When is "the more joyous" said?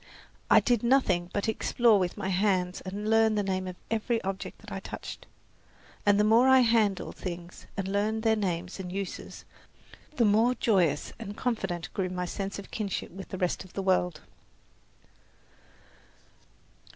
10.15-11.13